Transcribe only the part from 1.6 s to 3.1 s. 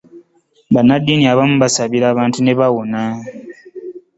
basabira abantu nebawona.